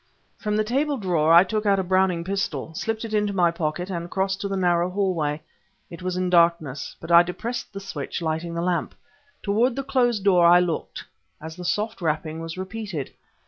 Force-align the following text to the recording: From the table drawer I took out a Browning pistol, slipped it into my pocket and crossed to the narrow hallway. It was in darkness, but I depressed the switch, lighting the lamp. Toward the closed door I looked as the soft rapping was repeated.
From 0.39 0.55
the 0.55 0.63
table 0.63 0.97
drawer 0.97 1.31
I 1.31 1.43
took 1.43 1.67
out 1.67 1.77
a 1.77 1.83
Browning 1.83 2.23
pistol, 2.23 2.73
slipped 2.73 3.05
it 3.05 3.13
into 3.13 3.33
my 3.33 3.51
pocket 3.51 3.91
and 3.91 4.09
crossed 4.09 4.41
to 4.41 4.47
the 4.47 4.57
narrow 4.57 4.89
hallway. 4.89 5.43
It 5.91 6.01
was 6.01 6.17
in 6.17 6.27
darkness, 6.27 6.95
but 6.99 7.11
I 7.11 7.21
depressed 7.21 7.71
the 7.71 7.79
switch, 7.79 8.19
lighting 8.19 8.55
the 8.55 8.63
lamp. 8.63 8.95
Toward 9.43 9.75
the 9.75 9.83
closed 9.83 10.23
door 10.23 10.47
I 10.47 10.59
looked 10.59 11.05
as 11.39 11.55
the 11.55 11.63
soft 11.65 12.01
rapping 12.01 12.39
was 12.39 12.57
repeated. 12.57 13.11